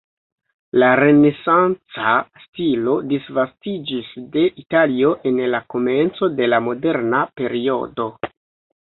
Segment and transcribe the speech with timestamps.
[0.83, 2.13] La renesanca
[2.47, 8.15] stilo disvastiĝis de Italio en la komenco de la moderna periodo.